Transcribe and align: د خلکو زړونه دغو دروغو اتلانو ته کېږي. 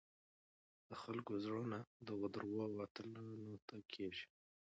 د 0.89 0.91
خلکو 1.03 1.31
زړونه 1.43 1.77
دغو 2.07 2.27
دروغو 2.35 2.81
اتلانو 2.85 3.53
ته 3.67 3.75
کېږي. 3.93 4.25